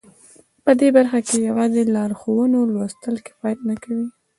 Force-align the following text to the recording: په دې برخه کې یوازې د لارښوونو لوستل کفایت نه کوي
په 0.63 0.71
دې 0.79 0.87
برخه 0.97 1.19
کې 1.27 1.35
یوازې 1.47 1.81
د 1.83 1.89
لارښوونو 1.95 2.59
لوستل 2.73 3.15
کفایت 3.27 3.59
نه 3.69 3.75
کوي 3.83 4.07